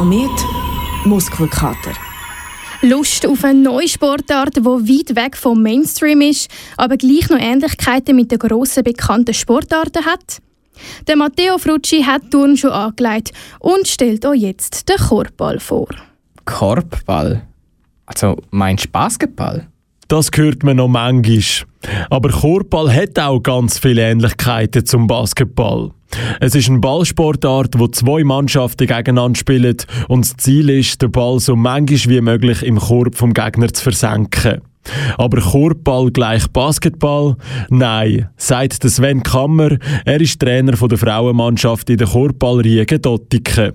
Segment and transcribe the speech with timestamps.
[0.00, 0.46] Komet
[1.04, 1.92] Muskelkater.
[2.80, 8.16] Lust auf eine neue Sportart, die weit weg vom Mainstream ist, aber gleich noch Ähnlichkeiten
[8.16, 10.38] mit den grossen bekannten Sportarten hat?
[11.06, 15.88] Der Matteo Frucci hat Turn schon angelegt und stellt euch jetzt den Korbball vor.
[16.46, 17.42] Korbball?
[18.06, 19.68] Also meinst du Basketball?
[20.08, 21.42] Das hört man noch manchmal.
[22.08, 25.90] Aber Korbball hat auch ganz viele Ähnlichkeiten zum Basketball.
[26.40, 29.76] Es ist eine Ballsportart, wo zwei Mannschaften gegeneinander spielen
[30.08, 33.82] und das Ziel ist, den Ball so manchmal wie möglich im Korb vom Gegner zu
[33.82, 34.60] versenken.
[35.18, 37.36] Aber Korbball gleich Basketball?
[37.68, 39.76] Nein, sagt Sven Kammer.
[40.04, 43.74] Er ist Trainer der Frauenmannschaft in der Korbballriege Dottiken.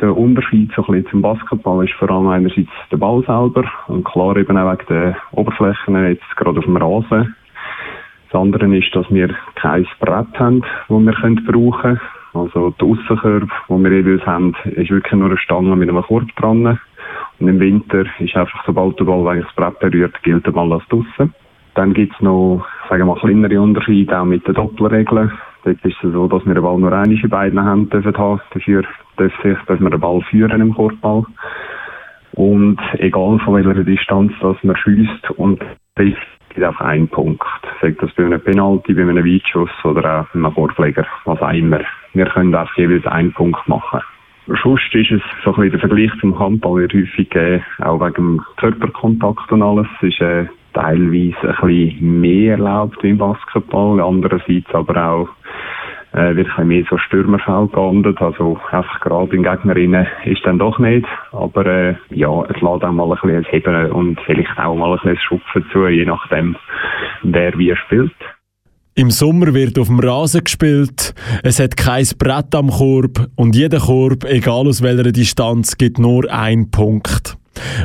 [0.00, 4.36] Der Unterschied so ein zum Basketball ist vor allem einerseits der Ball selber und klar
[4.36, 7.34] eben auch wegen der Oberflächen, jetzt gerade auf dem Rasen.
[8.36, 12.00] Das andere ist, dass wir kein Brett haben, das wir können brauchen können.
[12.34, 16.28] Also die Aussenkörbe, die wir jeweils haben, ist wirklich nur eine Stange mit einem Korb
[16.36, 16.78] dran.
[17.38, 20.86] Und im Winter ist einfach, sobald der Ball das Brett berührt, gilt der Ball als
[20.88, 21.32] draussen.
[21.76, 25.32] Dann gibt es noch, sagen wir mal, kleinere Unterschiede auch mit den Doppelregeln.
[25.64, 28.40] Dort ist es so, dass wir den Ball nur einmal in beiden Händen dürfen haben.
[28.52, 28.84] Dafür
[29.16, 31.24] dass wir den Ball führen im Korbball.
[32.32, 35.58] Und egal von welcher Distanz dass man schießt und
[35.94, 37.42] trifft, gibt auch einen Punkt.
[37.80, 41.52] Sagt das bei einem Penalty, bei einem Weitschuss oder auch bei einem Vorpfleger, was auch
[41.52, 41.80] immer.
[42.14, 44.00] Wir können auch jeweils einen Punkt machen.
[44.62, 48.14] Sonst ist es so ein bisschen der Vergleich zum Handball wird häufig gegeben, auch wegen
[48.14, 49.86] dem Körperkontakt und alles.
[50.00, 55.28] Es ist äh, teilweise ein bisschen mehr erlaubt wie im Basketball, andererseits aber auch
[56.16, 60.78] äh, wird ein mehr so Stürmerfeld geahndet, also einfach gerade in Gegnerinnen ist dann doch
[60.78, 64.92] nicht, aber äh, ja, es lädt auch mal ein bisschen Heben und vielleicht auch mal
[64.92, 66.56] ein bisschen Schupfen zu, je nachdem,
[67.22, 68.14] wer wie spielt.
[68.94, 73.78] Im Sommer wird auf dem Rasen gespielt, es hat kein Brett am Korb und jeder
[73.78, 77.36] Korb, egal aus welcher Distanz, gibt nur einen Punkt.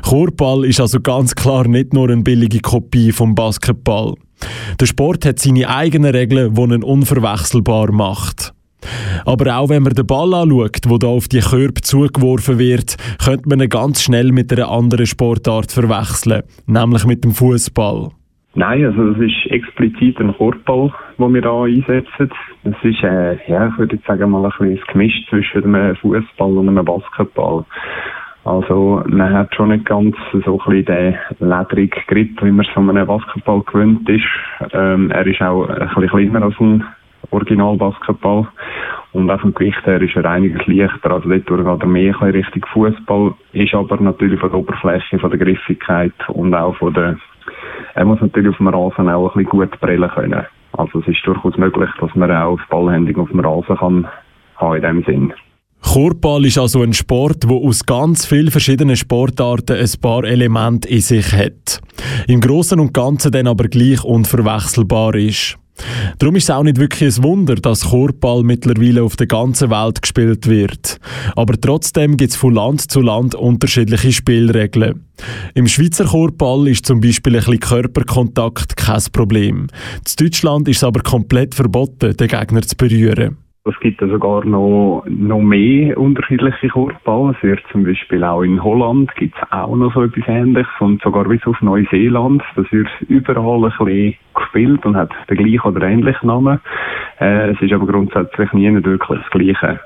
[0.03, 4.15] Korbball ist also ganz klar nicht nur eine billige Kopie vom Basketball.
[4.79, 8.53] Der Sport hat seine eigenen Regeln, die ihn unverwechselbar macht.
[9.25, 13.47] Aber auch wenn man den Ball anschaut, der da auf die Körbe zugeworfen wird, könnte
[13.47, 18.09] man ihn ganz schnell mit einer anderen Sportart verwechseln, nämlich mit dem Fußball.
[18.53, 22.29] Nein, also das ist explizit ein Korbball, den wir hier einsetzen.
[22.63, 26.67] Es ist, äh, ja, ich würde sagen, mal ein ein Gemisch zwischen einem Fußball und
[26.67, 27.63] einem Basketball.
[28.43, 32.71] Also man hat schon nicht ganz so ein bisschen den ledrigen Grip, wie man es
[32.73, 34.25] von einem Basketball gewöhnt ist.
[34.73, 36.83] Ähm, er ist auch ein bisschen kleiner als ein
[37.29, 38.47] Original-Basketball.
[39.13, 41.11] Und auch vom Gewicht her ist er einiges leichter.
[41.11, 43.33] Also dort geht er mehr ein Richtung Fußball.
[43.53, 47.17] Ist aber natürlich von der Oberfläche, von der Griffigkeit und auch von der,
[47.93, 50.45] er muss natürlich auf dem Rasen auch ein bisschen gut brillen können.
[50.73, 54.07] Also es ist durchaus möglich, dass man auch das Ballhandling auf dem Rasen kann
[54.55, 55.33] haben in dem Sinn.
[55.81, 61.01] Korbball ist also ein Sport, wo aus ganz vielen verschiedenen Sportarten ein paar Elemente in
[61.01, 61.81] sich hat.
[62.27, 65.57] Im Großen und Ganzen dann aber gleich unverwechselbar ist.
[66.19, 70.01] Darum ist es auch nicht wirklich ein Wunder, dass Korbball mittlerweile auf der ganzen Welt
[70.01, 70.97] gespielt wird.
[71.35, 75.05] Aber trotzdem gibt es von Land zu Land unterschiedliche Spielregeln.
[75.55, 79.67] Im Schweizer Korbball ist zum Beispiel ein bisschen Körperkontakt kein Problem.
[79.97, 83.37] In Deutschland ist es aber komplett verboten, den Gegner zu berühren.
[83.63, 87.35] Es gibt ja sogar noch, noch mehr unterschiedliche Korbball.
[87.37, 90.99] Es wird zum Beispiel auch in Holland gibt es auch noch so etwas Ähnliches und
[91.03, 92.41] sogar bis auf Neuseeland.
[92.55, 96.59] Das wird überall ein bisschen gespielt und hat den gleichen oder ähnlichen Namen.
[97.19, 99.79] Äh, es ist aber grundsätzlich nie wirklich das Gleiche.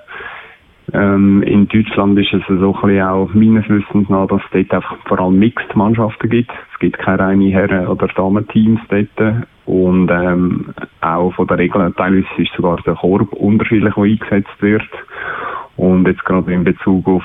[0.94, 4.74] Ähm, in Deutschland ist es so ein bisschen auch meines Wissens nach, dass es dort
[4.74, 6.52] einfach vor allem Mixed-Mannschaften gibt.
[6.74, 9.46] Es gibt keine reine Herren- oder Damen-Teams dort.
[9.66, 14.88] Und ähm, auch von der Regel teilweise ist sogar der Korb unterschiedlich, der eingesetzt wird.
[15.76, 17.24] Und jetzt gerade in Bezug auf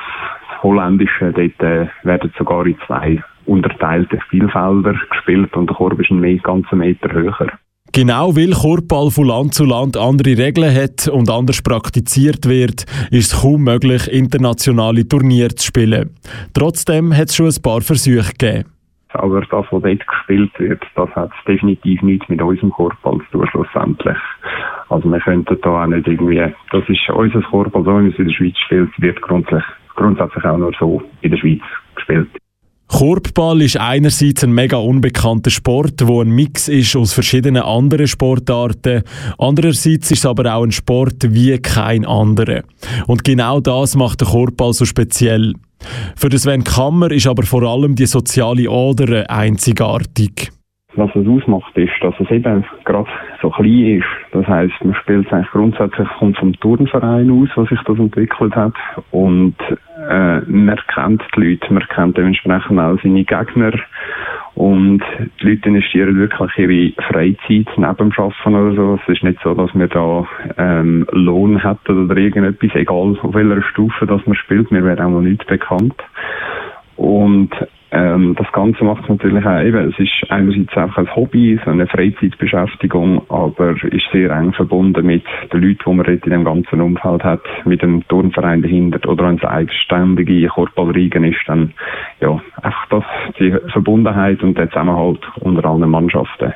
[0.48, 6.10] das Holländische, dort äh, werden sogar in zwei unterteilte Spielfelder gespielt und der Korb ist
[6.10, 7.48] einen ganzen Meter höher.
[7.92, 13.32] Genau weil Korbball von Land zu Land andere Regeln hat und anders praktiziert wird, ist
[13.32, 16.10] es kaum möglich, internationale Turniere zu spielen.
[16.54, 18.68] Trotzdem hat es schon ein paar Versuche gegeben.
[19.12, 23.48] Aber das, was dort gespielt wird, das hat definitiv nichts mit unserem Korbball zu tun,
[23.50, 24.18] schlussendlich.
[24.88, 28.28] Also wir könnten da auch nicht irgendwie, das ist unser Korbball, so wie es in
[28.28, 29.64] der Schweiz spielt, wird grundsätzlich,
[29.96, 31.62] grundsätzlich auch nur so in der Schweiz
[31.96, 32.28] gespielt.
[32.90, 39.04] Korbball ist einerseits ein mega unbekannter Sport, wo ein Mix ist aus verschiedenen anderen Sportarten.
[39.38, 42.62] Andererseits ist es aber auch ein Sport wie kein anderer.
[43.06, 45.54] Und genau das macht den Korbball so speziell.
[46.16, 50.50] Für Sven Kammer ist aber vor allem die soziale Ader einzigartig.
[50.94, 53.08] Was es ausmacht, ist, dass es eben gerade
[53.40, 54.06] so klein ist.
[54.32, 58.56] Das heisst, man spielt es eigentlich grundsätzlich kommt vom Turnverein aus, was sich das entwickelt
[58.56, 58.74] hat.
[59.12, 59.54] Und
[60.08, 63.72] äh, man kennt die Leute, man kennt dementsprechend auch seine Gegner
[64.54, 65.02] und
[65.40, 68.98] die Leute investieren wirklich ihre Freizeit neben dem Arbeiten oder so.
[69.02, 70.26] Es ist nicht so, dass wir da
[70.58, 75.10] ähm, Lohn hätten oder irgendetwas, egal auf welcher Stufe das man spielt, mir wäre auch
[75.10, 75.94] noch nicht bekannt.
[77.00, 77.48] Und
[77.92, 81.70] ähm, das Ganze macht es natürlich auch eben, es ist einerseits einfach ein Hobby, so
[81.70, 86.82] eine Freizeitbeschäftigung, aber ist sehr eng verbunden mit den Leuten, die man in dem ganzen
[86.82, 91.72] Umfeld hat, mit dem Turnverein dahinter oder wenn es eigenständige Korporatriegen ist, dann
[92.20, 93.04] ja, einfach das,
[93.38, 96.52] die Verbundenheit und der Zusammenhalt unter allen Mannschaften.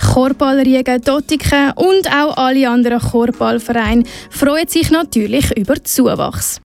[0.00, 6.56] Die Chorballriegen Dottiken und auch alle anderen Chorballvereine freuen sich natürlich über Zuwachs.